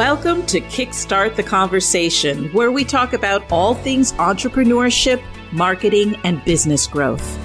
[0.00, 6.86] Welcome to Kickstart the Conversation, where we talk about all things entrepreneurship, marketing, and business
[6.86, 7.38] growth.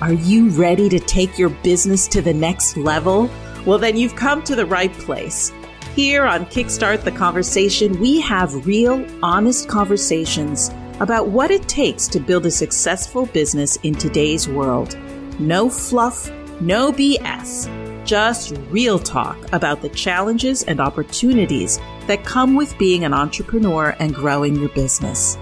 [0.00, 3.28] Are you ready to take your business to the next level?
[3.66, 5.52] Well, then you've come to the right place.
[5.96, 10.70] Here on Kickstart the Conversation, we have real, honest conversations
[11.00, 14.96] about what it takes to build a successful business in today's world.
[15.40, 17.77] No fluff, no BS
[18.08, 24.14] just real talk about the challenges and opportunities that come with being an entrepreneur and
[24.14, 25.36] growing your business.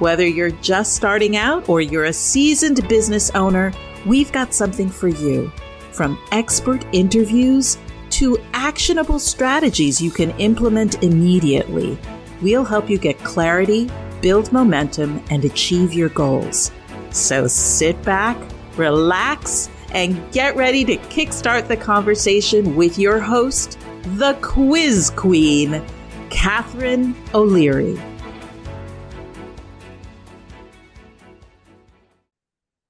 [0.00, 3.72] Whether you're just starting out or you're a seasoned business owner,
[4.04, 5.52] we've got something for you.
[5.92, 7.78] From expert interviews
[8.10, 11.96] to actionable strategies you can implement immediately,
[12.42, 13.88] we'll help you get clarity,
[14.22, 16.72] build momentum, and achieve your goals.
[17.10, 18.36] So sit back,
[18.76, 23.78] relax, and get ready to kickstart the conversation with your host,
[24.16, 25.82] the quiz queen,
[26.30, 27.98] Catharine O'Leary.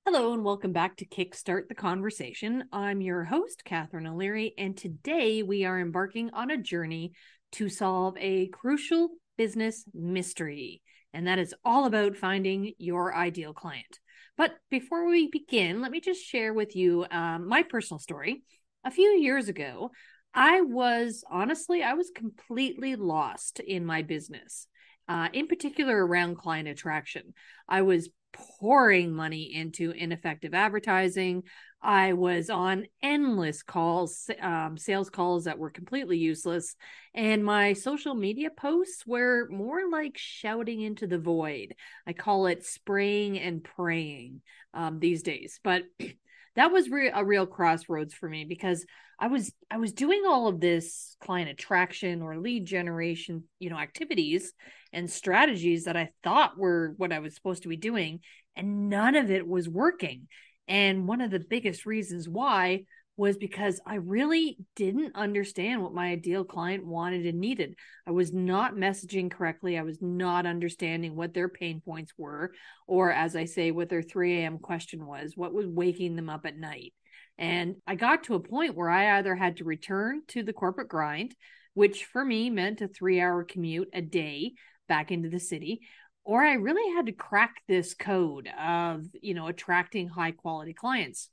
[0.05, 2.65] Hello, and welcome back to Kickstart the Conversation.
[2.73, 7.13] I'm your host, Catharine O'Leary, and today we are embarking on a journey
[7.53, 14.01] to solve a crucial business mystery, and that is all about finding your ideal client.
[14.39, 18.45] But before we begin, let me just share with you um, my personal story.
[18.85, 19.91] A few years ago,
[20.33, 24.69] I was honestly, I was completely lost in my business,
[25.09, 27.35] uh, in particular around client attraction.
[27.69, 31.43] I was pouring money into ineffective advertising.
[31.81, 36.75] I was on endless calls, um, sales calls that were completely useless.
[37.15, 41.75] And my social media posts were more like shouting into the void.
[42.07, 44.43] I call it spraying and praying
[44.75, 45.61] um, these days.
[45.63, 45.85] But
[46.57, 48.85] that was re- a real crossroads for me because
[49.21, 53.79] I was I was doing all of this client attraction or lead generation, you know,
[53.79, 54.53] activities
[54.93, 58.21] and strategies that I thought were what I was supposed to be doing
[58.59, 60.27] and none of it was working.
[60.69, 62.85] And one of the biggest reasons why
[63.17, 67.75] was because I really didn't understand what my ideal client wanted and needed.
[68.07, 69.77] I was not messaging correctly.
[69.77, 72.53] I was not understanding what their pain points were,
[72.87, 74.59] or as I say, what their 3 a.m.
[74.59, 76.95] question was, what was waking them up at night.
[77.39, 80.89] And I got to a point where I either had to return to the corporate
[80.89, 81.35] grind,
[81.75, 84.53] which for me meant a three hour commute a day
[84.89, 85.81] back into the city,
[86.29, 91.31] or I really had to crack this code of, you know, attracting high quality clients.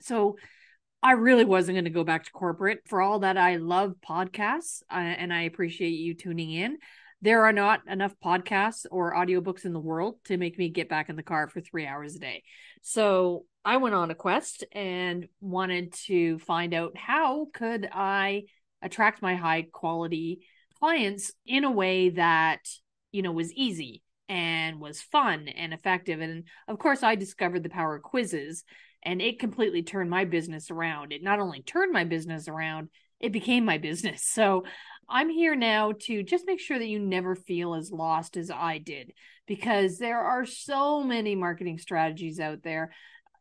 [0.00, 0.38] So
[1.04, 4.82] I really wasn't going to go back to corporate for all that I love podcasts
[4.90, 6.78] uh, and I appreciate you tuning in.
[7.20, 11.08] There are not enough podcasts or audiobooks in the world to make me get back
[11.08, 12.42] in the car for three hours a day.
[12.82, 18.46] So I went on a quest and wanted to find out how could I
[18.82, 20.40] attract my high quality
[20.80, 22.62] clients in a way that
[23.12, 26.20] you know, was easy and was fun and effective.
[26.20, 28.64] And of course, I discovered the power of quizzes
[29.02, 31.12] and it completely turned my business around.
[31.12, 32.88] It not only turned my business around,
[33.20, 34.24] it became my business.
[34.32, 34.64] So
[35.08, 38.78] I'm here now to just make sure that you never feel as lost as I
[38.78, 39.12] did
[39.46, 42.92] because there are so many marketing strategies out there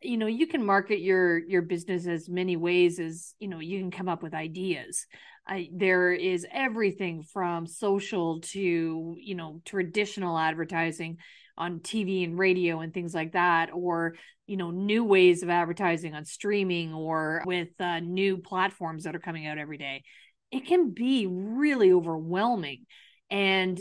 [0.02, 3.80] you know you can market your your business as many ways as you know you
[3.80, 5.06] can come up with ideas
[5.52, 11.18] I, there is everything from social to you know traditional advertising
[11.58, 14.16] on TV and radio and things like that, or
[14.48, 19.20] you know new ways of advertising on streaming or with uh, new platforms that are
[19.20, 20.04] coming out every day.
[20.52, 22.86] It can be really overwhelming,
[23.30, 23.78] and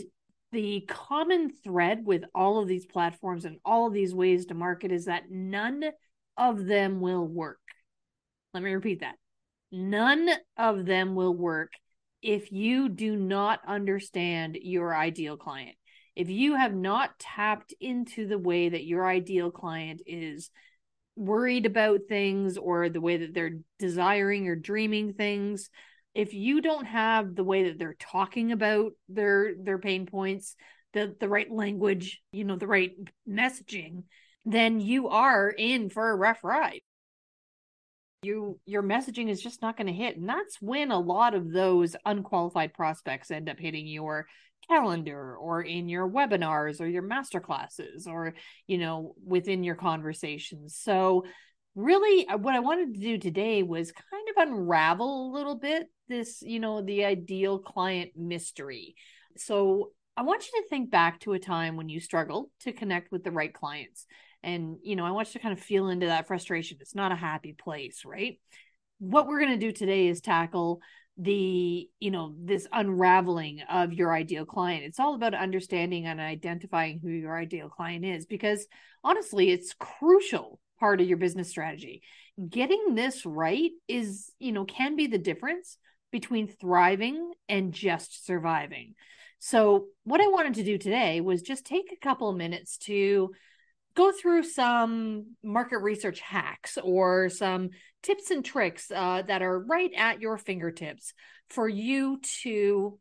[0.51, 4.91] the common thread with all of these platforms and all of these ways to market
[4.91, 5.85] is that none
[6.35, 7.61] of them will work.
[8.53, 9.15] Let me repeat that
[9.71, 11.71] None of them will work
[12.21, 15.75] if you do not understand your ideal client.
[16.15, 20.49] If you have not tapped into the way that your ideal client is
[21.15, 25.69] worried about things or the way that they're desiring or dreaming things,
[26.13, 30.55] if you don't have the way that they're talking about their their pain points,
[30.93, 32.91] the the right language, you know, the right
[33.27, 34.03] messaging,
[34.43, 36.81] then you are in for a rough ride
[38.23, 40.17] you your messaging is just not going to hit.
[40.17, 44.27] And that's when a lot of those unqualified prospects end up hitting your
[44.69, 48.35] calendar or in your webinars or your master classes or
[48.67, 50.77] you know within your conversations.
[50.79, 51.25] So
[51.73, 55.87] really uh, what i wanted to do today was kind of unravel a little bit
[56.09, 58.95] this you know the ideal client mystery.
[59.37, 63.11] So i want you to think back to a time when you struggled to connect
[63.11, 64.05] with the right clients
[64.43, 66.77] and you know i want you to kind of feel into that frustration.
[66.81, 68.39] It's not a happy place right?
[68.99, 70.81] What we're going to do today is tackle
[71.17, 74.83] the you know this unraveling of your ideal client.
[74.85, 78.65] It's all about understanding and identifying who your ideal client is because
[79.03, 82.01] honestly it's crucial part of your business strategy.
[82.49, 85.77] Getting this right is you know can be the difference
[86.11, 88.95] between thriving and just surviving.
[89.39, 93.31] So what i wanted to do today was just take a couple of minutes to
[93.95, 97.69] go through some market research hacks or some
[98.03, 101.13] tips and tricks uh, that are right at your fingertips
[101.49, 102.97] for you to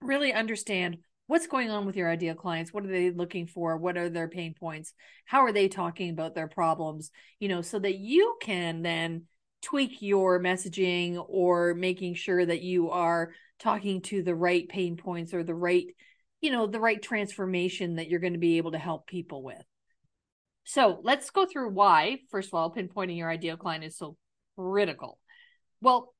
[0.00, 3.96] really understand what's going on with your ideal clients what are they looking for what
[3.96, 4.92] are their pain points
[5.26, 9.22] how are they talking about their problems you know so that you can then
[9.62, 15.32] tweak your messaging or making sure that you are talking to the right pain points
[15.34, 15.86] or the right
[16.40, 19.62] you know the right transformation that you're going to be able to help people with
[20.64, 24.16] so let's go through why, first of all, pinpointing your ideal client is so
[24.56, 25.18] critical.
[25.80, 26.14] Well,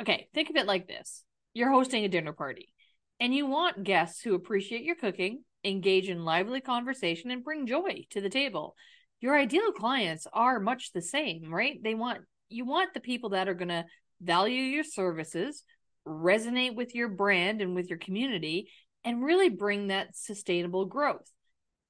[0.00, 1.24] okay, think of it like this
[1.54, 2.72] you're hosting a dinner party
[3.20, 8.04] and you want guests who appreciate your cooking, engage in lively conversation, and bring joy
[8.10, 8.76] to the table.
[9.20, 11.82] Your ideal clients are much the same, right?
[11.82, 13.84] They want you want the people that are going to
[14.22, 15.64] value your services,
[16.06, 18.70] resonate with your brand and with your community,
[19.04, 21.30] and really bring that sustainable growth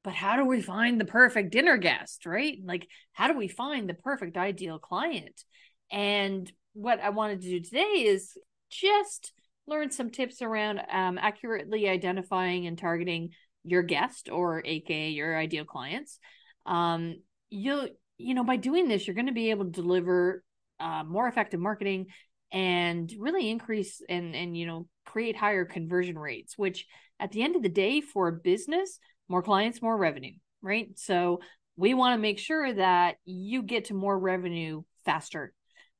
[0.09, 2.57] but how do we find the perfect dinner guest right?
[2.65, 5.45] Like how do we find the perfect ideal client?
[5.93, 8.33] And what i wanted to do today is
[8.71, 9.35] just
[9.67, 13.33] learn some tips around um, accurately identifying and targeting
[13.65, 16.19] your guest or aka your ideal clients.
[16.65, 17.17] Um,
[17.51, 20.43] you'll you know by doing this you're going to be able to deliver
[20.81, 22.07] uh, more effective marketing
[22.51, 26.87] and really increase and and you know create higher conversion rates which
[27.21, 30.89] at the end of the day for a business more clients, more revenue, right?
[30.97, 31.41] So
[31.77, 35.53] we want to make sure that you get to more revenue faster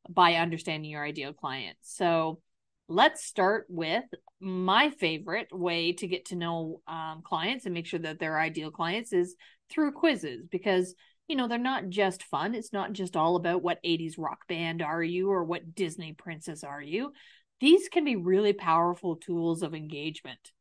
[0.09, 1.77] by understanding your ideal client.
[1.83, 2.41] So
[2.89, 4.05] let's start with
[4.41, 8.71] my favorite way to get to know um, clients and make sure that they're ideal
[8.71, 9.37] clients is
[9.71, 10.95] through quizzes because
[11.27, 14.81] you know they're not just fun it's not just all about what 80s rock band
[14.81, 17.13] are you or what disney princess are you
[17.61, 20.53] these can be really powerful tools of engagement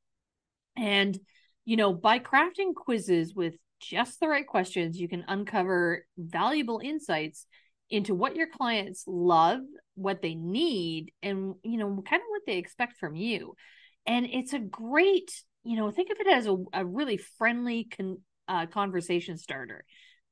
[0.75, 1.17] and
[1.67, 7.45] you know, by crafting quizzes with just the right questions, you can uncover valuable insights
[7.89, 9.59] into what your clients love,
[9.93, 13.53] what they need, and, you know, kind of what they expect from you.
[14.05, 15.29] And it's a great,
[15.65, 19.83] you know, think of it as a, a really friendly con, uh, conversation starter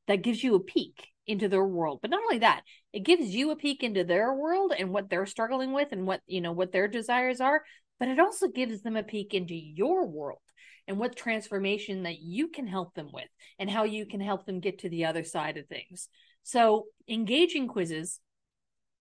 [0.07, 1.99] that gives you a peek into their world.
[2.01, 2.61] But not only that,
[2.93, 6.21] it gives you a peek into their world and what they're struggling with and what,
[6.27, 7.61] you know, what their desires are,
[7.99, 10.39] but it also gives them a peek into your world
[10.87, 13.27] and what transformation that you can help them with
[13.59, 16.09] and how you can help them get to the other side of things.
[16.43, 18.19] So, engaging quizzes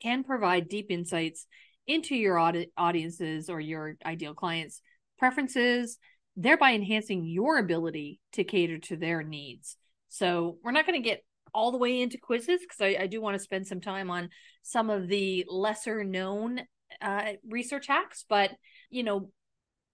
[0.01, 1.47] can provide deep insights
[1.87, 4.81] into your aud- audiences or your ideal clients'
[5.19, 5.99] preferences,
[6.37, 9.77] thereby enhancing your ability to cater to their needs.
[10.09, 11.23] So, we're not going to get
[11.53, 14.29] all the way into quizzes because I, I, do want to spend some time on
[14.63, 16.63] some of the lesser known
[17.01, 18.51] uh, research hacks, but
[18.91, 19.31] you know,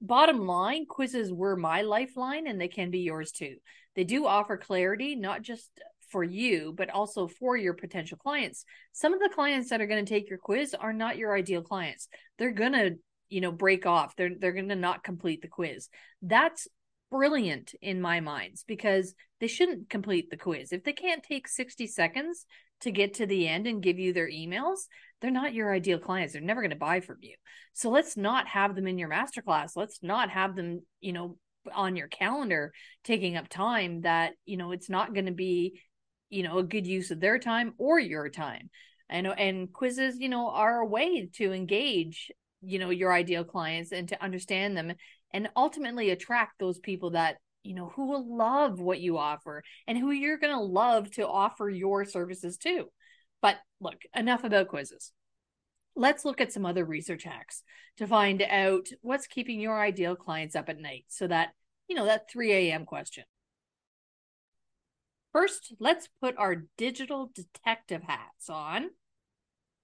[0.01, 3.57] bottom line, quizzes were my lifeline and they can be yours too.
[3.97, 5.69] They do offer clarity, not just
[6.11, 8.65] for you, but also for your potential clients.
[8.93, 11.63] Some of the clients that are going to take your quiz are not your ideal
[11.63, 12.09] clients.
[12.39, 12.97] They're going to,
[13.29, 14.17] you know, break off.
[14.17, 15.89] They're they're going to not complete the quiz.
[16.23, 16.67] That's
[17.11, 20.73] brilliant in my minds because they shouldn't complete the quiz.
[20.73, 22.47] If they can't take 60 seconds
[22.83, 24.81] to get to the end and give you their emails,
[25.21, 26.33] they're not your ideal clients.
[26.33, 27.35] They're never going to buy from you.
[27.73, 29.77] So let's not have them in your masterclass.
[29.77, 31.37] Let's not have them, you know,
[31.75, 32.73] on your calendar
[33.05, 35.81] taking up time that, you know, it's not going to be,
[36.31, 38.71] you know, a good use of their time or your time.
[39.13, 42.31] Know and quizzes, you know, are a way to engage,
[42.63, 44.93] you know, your ideal clients and to understand them
[45.33, 49.99] and ultimately attract those people that you know who will love what you offer and
[49.99, 52.87] who you're going to love to offer your services to.
[53.43, 55.13] But look enough about quizzes.
[55.97, 57.63] Let's look at some other research hacks
[57.99, 61.51] to find out what's keeping your ideal clients up at night so that
[61.89, 63.25] you know that 3 a.m question.
[65.33, 68.91] First let's put our digital detective hats on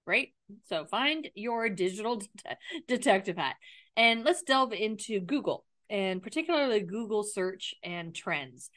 [0.07, 0.29] right
[0.65, 3.55] so find your digital det- detective hat
[3.95, 8.69] and let's delve into google and particularly Google search and trends.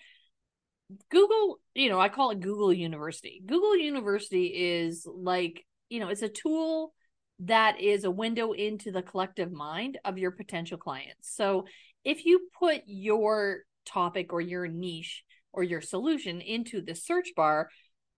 [1.10, 3.42] Google, you know, I call it Google University.
[3.46, 6.92] Google University is like, you know, it's a tool
[7.40, 11.34] that is a window into the collective mind of your potential clients.
[11.34, 11.66] So
[12.04, 17.70] if you put your topic or your niche or your solution into the search bar,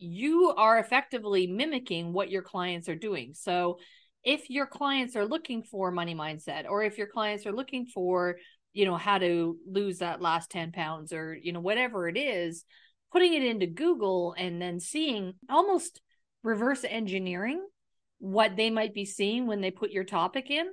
[0.03, 3.35] you are effectively mimicking what your clients are doing.
[3.35, 3.79] So
[4.25, 8.37] if your clients are looking for money mindset or if your clients are looking for
[8.73, 12.65] you know how to lose that last 10 pounds or you know whatever it is
[13.11, 16.01] putting it into google and then seeing almost
[16.43, 17.63] reverse engineering
[18.19, 20.67] what they might be seeing when they put your topic in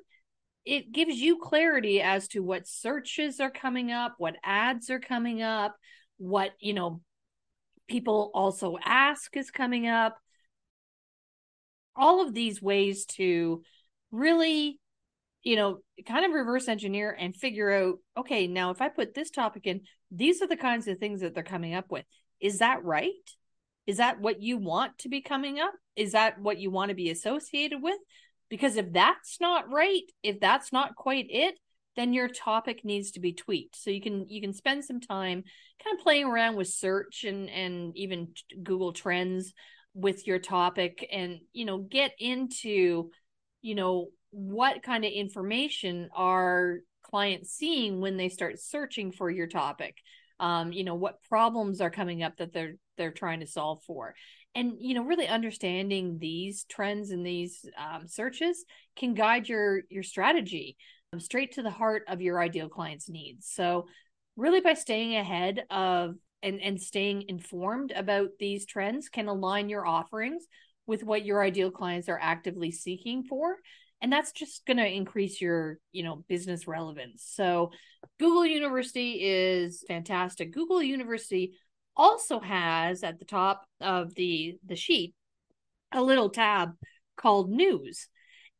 [0.65, 5.41] it gives you clarity as to what searches are coming up what ads are coming
[5.41, 5.75] up
[6.17, 7.01] what you know
[7.89, 10.17] people also ask is coming up.
[11.95, 13.63] All of these ways to
[14.11, 14.79] really
[15.43, 19.29] you know kind of reverse engineer and figure out okay now if i put this
[19.29, 19.79] topic in
[20.11, 22.05] these are the kinds of things that they're coming up with.
[22.39, 23.11] Is that right?
[23.85, 25.73] Is that what you want to be coming up?
[25.95, 27.97] Is that what you want to be associated with?
[28.49, 31.55] Because if that's not right if that's not quite it
[31.95, 33.75] then your topic needs to be tweaked.
[33.75, 35.43] So you can you can spend some time
[35.83, 38.29] kind of playing around with search and and even
[38.63, 39.53] google trends
[39.93, 43.09] with your topic and you know get into
[43.61, 49.47] you know what kind of information are clients seeing when they start searching for your
[49.47, 49.97] topic.
[50.39, 54.13] Um you know what problems are coming up that they're they're trying to solve for.
[54.55, 58.63] And you know really understanding these trends and these um, searches
[58.95, 60.77] can guide your your strategy
[61.11, 63.47] Um, straight to the heart of your ideal client's needs.
[63.51, 63.87] So
[64.35, 69.85] really by staying ahead of and and staying informed about these trends can align your
[69.85, 70.45] offerings
[70.85, 73.57] with what your ideal clients are actively seeking for
[74.01, 77.23] and that's just going to increase your you know business relevance.
[77.27, 77.71] So
[78.19, 80.53] google university is fantastic.
[80.53, 81.53] Google university
[81.97, 85.15] also has at the top of the the sheet
[85.91, 86.73] a little tab
[87.17, 88.07] called news.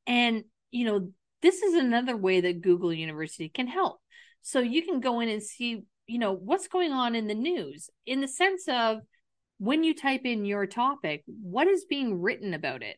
[0.08, 4.00] And you know this is another way that google university can help.
[4.42, 7.90] So you can go in and see you know what's going on in the news
[8.06, 9.00] in the sense of
[9.60, 12.98] when you type in your topic what is being written about it?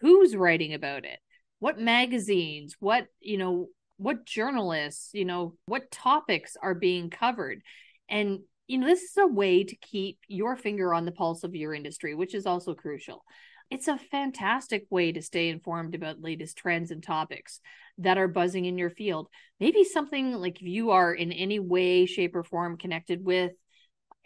[0.00, 1.18] Who's writing about it?
[1.58, 2.76] What magazines?
[2.78, 7.60] What you know what journalists you know what topics are being covered?
[8.08, 11.54] And you know this is a way to keep your finger on the pulse of
[11.54, 13.24] your industry which is also crucial
[13.70, 17.60] it's a fantastic way to stay informed about latest trends and topics
[17.98, 19.28] that are buzzing in your field.
[19.60, 23.52] Maybe something like if you are in any way, shape, or form connected with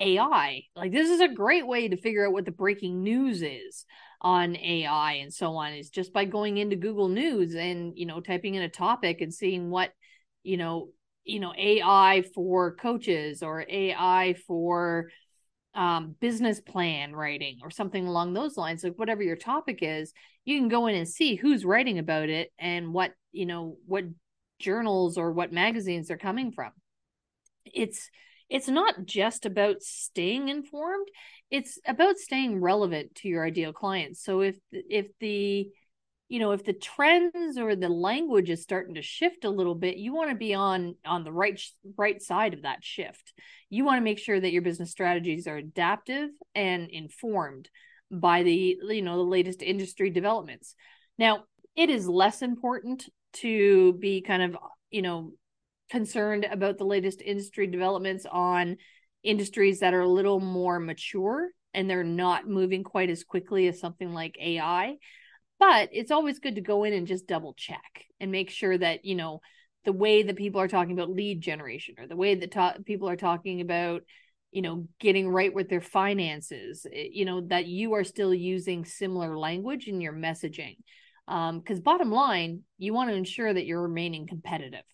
[0.00, 3.84] AI, like this is a great way to figure out what the breaking news is
[4.20, 8.20] on AI and so on, is just by going into Google News and, you know,
[8.20, 9.92] typing in a topic and seeing what,
[10.42, 10.88] you know,
[11.24, 15.10] you know, AI for coaches or AI for
[15.74, 20.12] um, business plan writing or something along those lines, like whatever your topic is,
[20.44, 24.04] you can go in and see who's writing about it and what, you know, what
[24.58, 26.72] journals or what magazines they're coming from.
[27.64, 28.10] It's
[28.48, 31.08] it's not just about staying informed,
[31.50, 34.22] it's about staying relevant to your ideal clients.
[34.24, 35.68] So if if the
[36.28, 39.96] you know if the trends or the language is starting to shift a little bit
[39.96, 41.60] you want to be on on the right
[41.96, 43.32] right side of that shift.
[43.70, 47.68] You want to make sure that your business strategies are adaptive and informed
[48.10, 50.74] by the you know the latest industry developments.
[51.18, 51.44] Now
[51.76, 54.56] it is less important to be kind of
[54.90, 55.32] you know
[55.90, 58.76] concerned about the latest industry developments on
[59.22, 63.80] industries that are a little more mature and they're not moving quite as quickly as
[63.80, 64.96] something like AI
[65.58, 69.04] but it's always good to go in and just double check and make sure that
[69.04, 69.40] you know
[69.84, 73.08] the way that people are talking about lead generation or the way that ta- people
[73.08, 74.02] are talking about
[74.50, 78.84] you know getting right with their finances eh, you know that you are still using
[78.84, 80.76] similar language in your messaging.
[81.26, 84.84] Because um, bottom line you want to ensure that you're remaining competitive.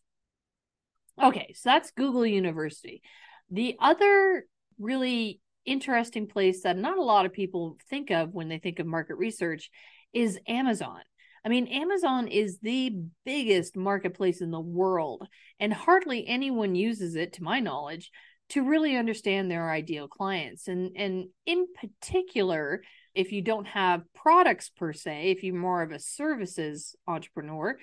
[1.23, 3.03] Okay so that's google university.
[3.51, 4.47] The other
[4.79, 8.87] really interesting place that not a lot of people think of when they think of
[8.87, 9.71] market research
[10.15, 11.01] is Amazon.
[11.45, 15.29] I mean, Amazon is the biggest marketplace in the world,
[15.61, 18.11] and hardly anyone uses it, to my knowledge,
[18.51, 20.69] to really understand their ideal clients.
[20.69, 22.83] And and in particular,
[23.15, 27.79] if you don't have products per se, if you're more of a services entrepreneur,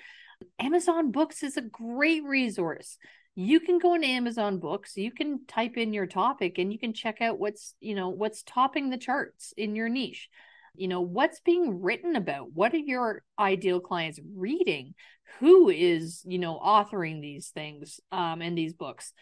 [0.58, 2.98] Amazon Books is a great resource.
[3.34, 6.92] You can go into Amazon Books, you can type in your topic and you can
[6.92, 10.28] check out what's, you know, what's topping the charts in your niche
[10.74, 12.52] you know what's being written about?
[12.52, 14.94] What are your ideal clients reading?
[15.40, 19.12] Who is you know authoring these things um in these books?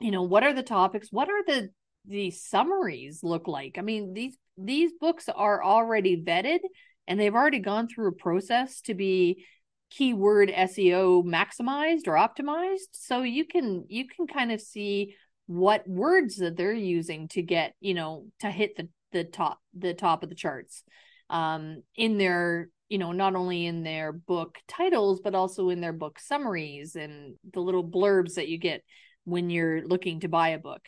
[0.00, 1.08] You know what are the topics?
[1.10, 1.70] What are the
[2.06, 3.76] the summaries look like?
[3.78, 6.60] I mean these these books are already vetted
[7.06, 9.44] and they've already gone through a process to be
[9.90, 12.88] keyword seo maximized or optimized.
[12.92, 15.14] So you can you can kind of see
[15.46, 19.94] what words that they're using to get you know to hit the the top the
[19.94, 20.82] top of the charts
[21.30, 25.92] um, in their you know, not only in their book titles, but also in their
[25.92, 28.84] book summaries and the little blurbs that you get
[29.24, 30.82] when you're looking to buy a book.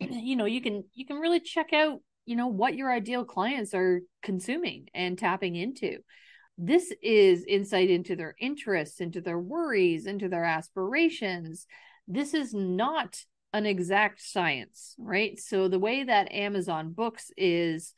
[0.00, 3.74] You know, you can you can really check out, you know, what your ideal clients
[3.74, 5.98] are consuming and tapping into.
[6.58, 11.66] This is insight into their interests, into their worries, into their aspirations.
[12.08, 13.18] This is not
[13.52, 15.38] an exact science, right?
[15.38, 17.94] So the way that Amazon Books is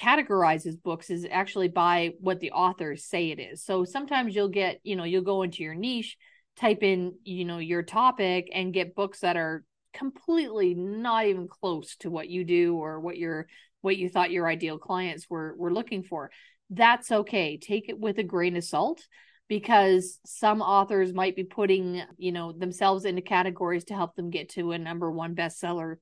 [0.00, 3.62] categorizes books is actually by what the authors say it is.
[3.62, 6.16] So sometimes you'll get, you know, you'll go into your niche,
[6.56, 11.96] type in, you know, your topic and get books that are completely not even close
[11.96, 13.46] to what you do or what your
[13.82, 16.30] what you thought your ideal clients were were looking for.
[16.70, 17.58] That's okay.
[17.58, 19.06] Take it with a grain of salt
[19.50, 24.50] because some authors might be putting, you know, themselves into categories to help them get
[24.50, 25.96] to a number one bestseller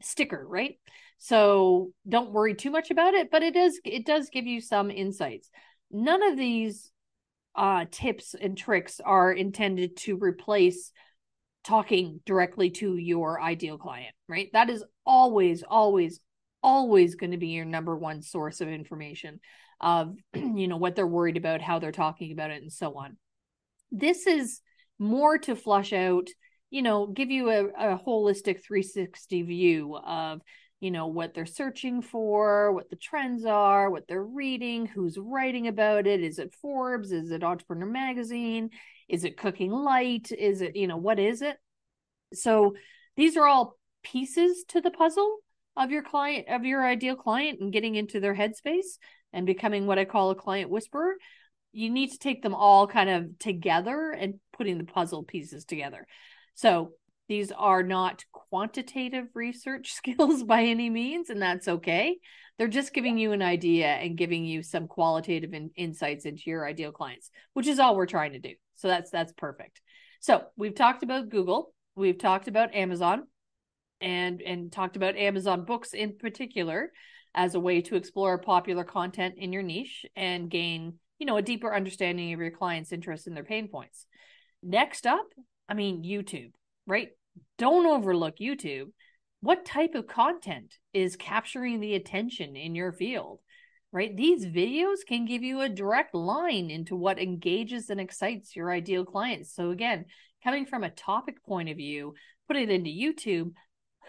[0.00, 0.78] sticker, right?
[1.18, 4.90] So don't worry too much about it, but it does it does give you some
[4.90, 5.50] insights.
[5.90, 6.90] None of these
[7.54, 10.90] uh, tips and tricks are intended to replace
[11.64, 14.48] talking directly to your ideal client, right?
[14.54, 16.18] That is always, always,
[16.66, 19.38] always going to be your number one source of information
[19.80, 23.16] of you know what they're worried about, how they're talking about it, and so on.
[23.92, 24.60] This is
[24.98, 26.28] more to flush out,
[26.70, 30.42] you know, give you a, a holistic 360 view of
[30.80, 35.68] you know what they're searching for what the trends are what they're reading who's writing
[35.68, 36.20] about it.
[36.20, 37.12] Is it forbes?
[37.12, 38.70] Is it entrepreneur magazine?
[39.08, 40.32] Is it cooking light?
[40.36, 41.56] Is it you know what is it?
[42.34, 42.74] So
[43.16, 45.38] these are all pieces to the puzzle
[45.76, 48.98] of your client of your ideal client and getting into their headspace
[49.32, 51.14] and becoming what i call a client whisperer
[51.72, 56.06] you need to take them all kind of together and putting the puzzle pieces together
[56.54, 56.92] so
[57.28, 62.18] these are not quantitative research skills by any means, and that's okay.
[62.58, 66.66] They're just giving you an idea and giving you some qualitative in- insights into your
[66.66, 68.54] ideal clients, which is all we're trying to do.
[68.76, 69.80] So that's that's perfect.
[70.20, 73.24] So we've talked about Google, we've talked about Amazon,
[74.00, 76.92] and and talked about Amazon books in particular
[77.34, 81.42] as a way to explore popular content in your niche and gain, you know, a
[81.42, 84.06] deeper understanding of your clients' interests and their pain points.
[84.62, 85.26] Next up,
[85.68, 86.52] I mean, YouTube
[86.86, 87.08] right?
[87.58, 88.92] Don't overlook YouTube.
[89.40, 93.40] What type of content is capturing the attention in your field?
[93.92, 94.14] Right?
[94.14, 99.04] These videos can give you a direct line into what engages and excites your ideal
[99.04, 99.54] clients.
[99.54, 100.06] So, again,
[100.44, 102.14] coming from a topic point of view,
[102.46, 103.52] put it into YouTube,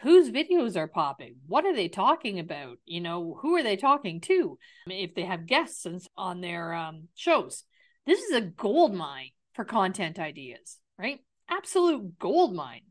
[0.02, 1.38] whose videos are popping?
[1.48, 2.78] What are they talking about?
[2.86, 4.58] You know who are they talking to?
[4.88, 7.64] If they have guests on their um, shows.
[8.06, 11.20] This is a gold mine for content ideas right?
[11.50, 12.82] Absolute gold mine.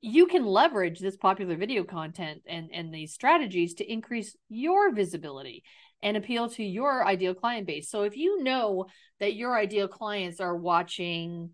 [0.00, 5.64] You can leverage this popular video content and and these strategies to increase your visibility
[6.02, 7.90] and appeal to your ideal client base.
[7.90, 8.86] So if you know
[9.18, 11.50] that your ideal clients are watching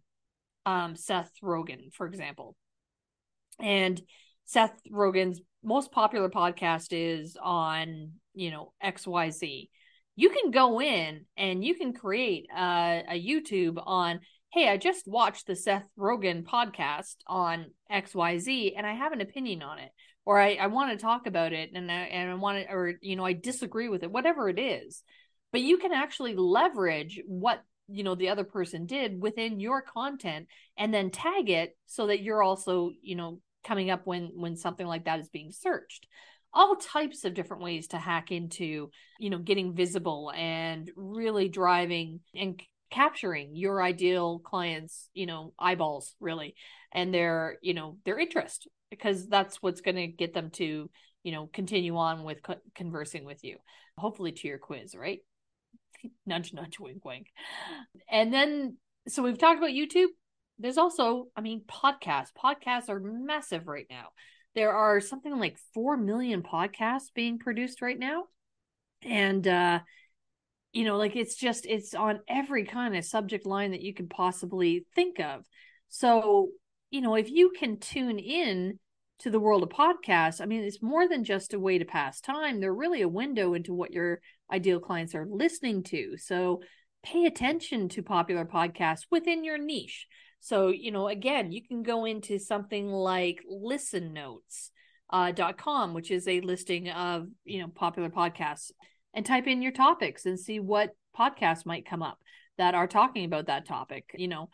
[0.67, 2.57] um, Seth Rogen for example
[3.61, 4.01] and
[4.45, 9.69] Seth Rogen's most popular podcast is on you know XYZ
[10.17, 14.21] you can go in and you can create a, a YouTube on
[14.55, 19.65] hey, I just watched the Seth Rogen podcast on XYZ and I have an opinion
[19.65, 19.91] on it,
[20.25, 22.93] or I, I want to talk about it and I, and I want to, or,
[23.03, 25.03] you know, I disagree with it, whatever it is.
[25.51, 30.47] But you can actually leverage what you know the other person did within your content
[30.79, 34.87] and then tag it so that you're also you know coming up when when something
[34.87, 36.07] like that is being searched.
[36.53, 42.21] All types of different ways to hack into you know getting visible and really driving
[42.35, 46.55] and capturing your ideal clients you know eyeballs really
[46.93, 50.89] and their you know their interest because that's what's going to get them to
[51.25, 53.57] you know continue on with co- conversing with you
[53.99, 55.21] hopefully to your quiz right?
[56.27, 57.27] Nudge nudge wink wink.
[58.09, 58.77] And then
[59.09, 60.09] so we've talked about youtube
[60.59, 62.31] there's also i mean podcasts.
[62.37, 64.09] Podcasts are massive right now.
[64.55, 68.25] There are something like 4 million podcasts being produced right now.
[69.03, 69.81] And uh
[70.73, 74.11] you know like it's just it's on every kind of subject line that you could
[74.11, 75.45] possibly think of.
[75.89, 76.51] So
[76.91, 78.79] you know if you can tune in
[79.21, 82.21] to the world of podcasts i mean it's more than just a way to pass
[82.21, 82.61] time.
[82.61, 84.21] They're really a window into what your
[84.53, 86.17] ideal clients are listening to.
[86.17, 86.63] So
[87.03, 90.07] pay attention to popular podcasts within your niche
[90.45, 94.71] so you know again you can go into something like listen notes
[95.11, 98.71] uh, .com which is a listing of you know popular podcasts
[99.15, 102.19] and type in your topics and see what podcasts might come up
[102.59, 104.11] that are talking about that topic.
[104.17, 104.51] You know,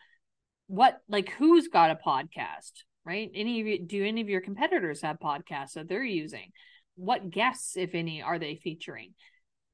[0.67, 2.71] what like who's got a podcast,
[3.05, 3.29] right?
[3.33, 6.51] Any of you do any of your competitors have podcasts that they're using?
[6.95, 9.13] What guests, if any, are they featuring?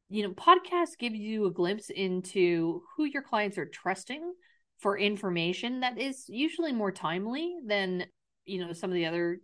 [0.10, 4.34] you know, podcasts give you a glimpse into who your clients are trusting
[4.80, 8.06] for information that is usually more timely than,
[8.46, 9.40] you know, some of the other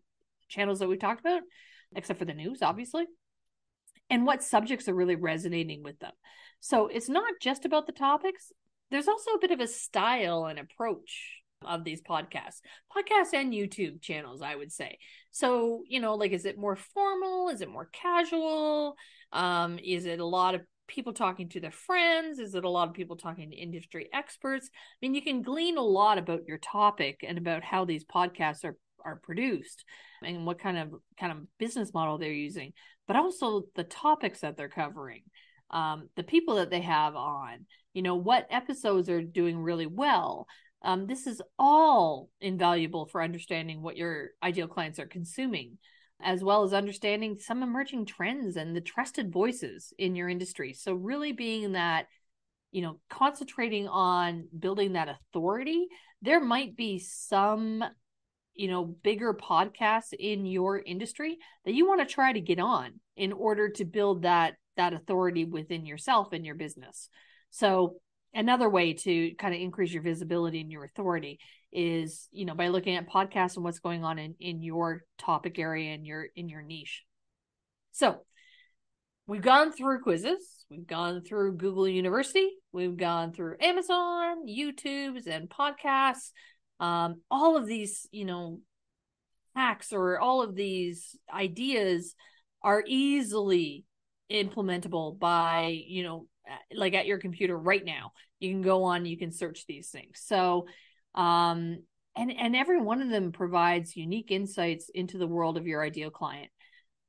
[0.48, 1.41] channels that we've talked about,
[1.96, 3.06] except for the news, obviously,
[4.10, 6.13] and what subjects are really resonating with them.
[6.60, 8.52] So it's not just about the topics,
[8.91, 12.60] there's also a bit of a style and approach of these podcasts
[12.96, 14.98] podcasts and youtube channels i would say.
[15.32, 17.50] So you know like is it more formal?
[17.50, 18.96] Is it more casual?
[19.32, 22.39] Um is it a lot of people talking to their friends?
[22.39, 24.69] Is it a lot of people talking to industry experts?
[24.74, 28.63] I mean you can glean a lot about your topic and about how these podcasts
[28.63, 29.84] are are produced
[30.24, 32.72] and what kind of kind of business model they're using
[33.06, 35.24] but also the topics that they're covering
[35.72, 40.48] um, the people that they have on you know what episodes are doing really well.
[40.82, 45.78] Um, this is all invaluable for understanding what your ideal clients are consuming,
[46.21, 50.73] as well as understanding some emerging trends and the trusted voices in your industry.
[50.73, 52.08] So, really being that,
[52.71, 55.88] you know, concentrating on building that authority,
[56.21, 57.84] there might be some
[58.56, 62.99] you know bigger podcasts in your industry that you want to try to get on
[63.15, 67.10] in order to build that that authority within yourself and your business
[67.49, 67.95] so
[68.34, 71.39] another way to kind of increase your visibility and your authority
[71.74, 75.60] is you know by looking at podcasts and what's going on in in your topic
[75.60, 77.04] area and your in your niche.
[77.92, 78.22] So
[79.28, 85.50] we've gone through quizzes we've gone through google university we've gone through amazon youtubes and
[85.50, 86.32] podcasts.
[86.80, 88.60] Um, all of these you know
[89.56, 92.16] hacks or all of these ideas
[92.62, 93.86] are easily
[94.32, 96.28] implementable by you know
[96.74, 98.12] like at your computer right now.
[98.40, 100.22] You can go on you can search these things.
[100.24, 100.68] So
[101.15, 101.80] um
[102.15, 106.10] and and every one of them provides unique insights into the world of your ideal
[106.10, 106.52] client.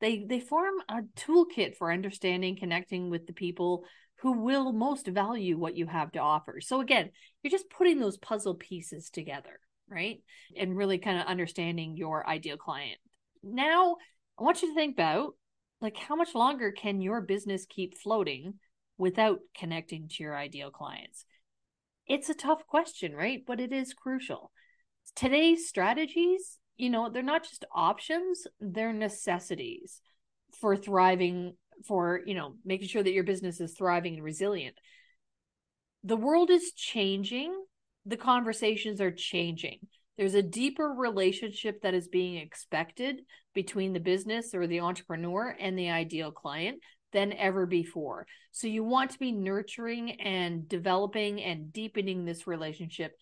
[0.01, 3.85] They they form a toolkit for understanding connecting with the people
[4.21, 6.61] who will most value what you have to offer.
[6.61, 7.11] So again
[7.43, 10.21] you're just putting those puzzle pieces together right?
[10.57, 12.99] And really kind of understanding your ideal client.
[13.43, 13.97] Now
[14.39, 15.35] i want you to think about
[15.81, 18.55] like how much longer can your business keep floating
[18.99, 21.25] without connecting to your ideal clients?
[22.07, 23.43] It's a tough question, right?
[23.47, 24.51] But it is crucial.
[25.17, 30.01] Today's strategies, you know, they're not just options, they're necessities
[30.61, 31.55] for thriving,
[31.87, 34.77] for, you know, making sure that your business is thriving and resilient.
[36.03, 37.55] The world is changing,
[38.05, 39.79] the conversations are changing.
[40.17, 43.21] There's a deeper relationship that is being expected
[43.55, 46.81] between the business or the entrepreneur and the ideal client
[47.15, 48.27] than ever before.
[48.53, 53.17] So you want to be nurturing and developing and deepening this relationship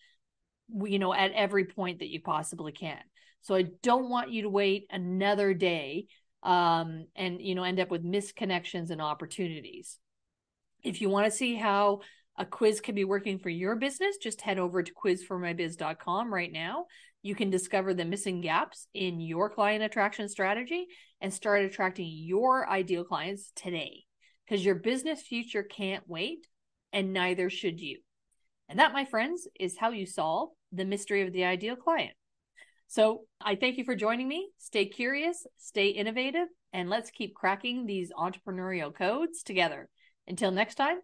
[0.85, 2.99] you know at every point that you possibly can.
[3.41, 6.07] So I don't want you to wait another day
[6.41, 9.99] um and you know end up with misconnections and opportunities.
[10.83, 12.01] If you want to see how
[12.37, 16.87] a quiz can be working for your business, just head over to quizformybiz.com right now.
[17.21, 20.87] You can discover the missing gaps in your client attraction strategy
[21.23, 24.03] and start attracting your ideal clients today
[24.45, 26.45] because your business future can't wait
[26.91, 27.99] and neither should you.
[28.69, 32.13] And that, my friends, is how you solve the mystery of the ideal client.
[32.87, 34.49] So I thank you for joining me.
[34.59, 39.89] Stay curious, stay innovative, and let's keep cracking these entrepreneurial codes together.
[40.27, 40.97] Until next time,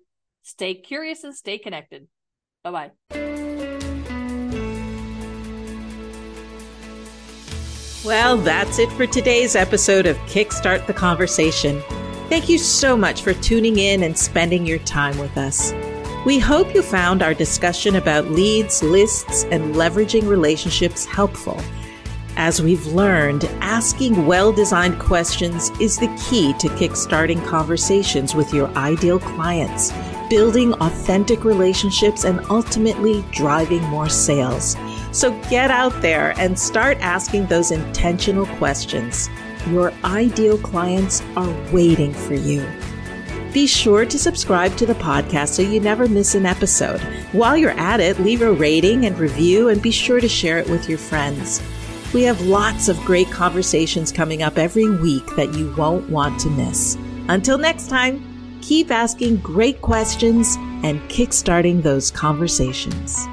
[0.43, 2.07] stay curious and stay connected.
[2.63, 3.48] Bye bye.
[8.05, 11.81] Well, that's it for today's episode of Kickstart the Conversation.
[12.29, 15.73] Thank you so much for tuning in and spending your time with us.
[16.25, 21.59] We hope you found our discussion about leads, lists, and leveraging relationships helpful.
[22.37, 28.69] As we've learned, asking well designed questions is the key to kickstarting conversations with your
[28.77, 29.91] ideal clients,
[30.29, 34.77] building authentic relationships, and ultimately driving more sales.
[35.19, 39.29] So get out there and start asking those intentional questions.
[39.67, 42.65] Your ideal clients are waiting for you.
[43.51, 47.01] Be sure to subscribe to the podcast so you never miss an episode.
[47.33, 50.69] While you're at it, leave a rating and review and be sure to share it
[50.69, 51.61] with your friends.
[52.13, 56.49] We have lots of great conversations coming up every week that you won't want to
[56.49, 56.97] miss.
[57.27, 63.27] Until next time, keep asking great questions and kickstarting those conversations.